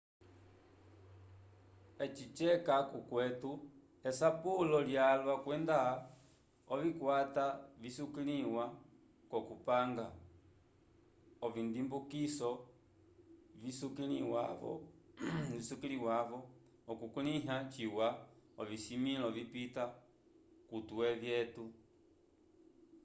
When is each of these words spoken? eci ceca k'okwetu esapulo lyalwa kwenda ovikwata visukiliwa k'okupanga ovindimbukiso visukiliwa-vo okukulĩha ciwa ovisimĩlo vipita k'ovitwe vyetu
eci 2.03 2.25
ceca 2.37 2.75
k'okwetu 2.89 3.51
esapulo 4.09 4.77
lyalwa 4.89 5.35
kwenda 5.43 5.77
ovikwata 6.73 7.45
visukiliwa 7.81 8.65
k'okupanga 9.29 10.07
ovindimbukiso 11.45 12.49
visukiliwa-vo 13.61 16.39
okukulĩha 16.91 17.55
ciwa 17.73 18.07
ovisimĩlo 18.61 19.27
vipita 19.37 19.83
k'ovitwe 20.67 21.07
vyetu 21.21 21.65